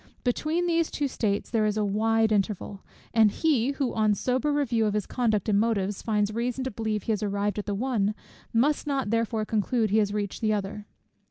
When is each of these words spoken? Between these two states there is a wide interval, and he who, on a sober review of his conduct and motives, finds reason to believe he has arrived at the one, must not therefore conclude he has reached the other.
Between 0.23 0.65
these 0.65 0.89
two 0.89 1.07
states 1.07 1.51
there 1.51 1.67
is 1.67 1.77
a 1.77 1.85
wide 1.85 2.31
interval, 2.31 2.81
and 3.13 3.29
he 3.29 3.73
who, 3.73 3.93
on 3.93 4.13
a 4.13 4.15
sober 4.15 4.51
review 4.51 4.87
of 4.87 4.95
his 4.95 5.05
conduct 5.05 5.47
and 5.47 5.59
motives, 5.59 6.01
finds 6.01 6.33
reason 6.33 6.63
to 6.63 6.71
believe 6.71 7.03
he 7.03 7.11
has 7.11 7.21
arrived 7.21 7.59
at 7.59 7.67
the 7.67 7.75
one, 7.75 8.15
must 8.51 8.87
not 8.87 9.11
therefore 9.11 9.45
conclude 9.45 9.91
he 9.91 9.99
has 9.99 10.11
reached 10.11 10.41
the 10.41 10.53
other. 10.53 10.87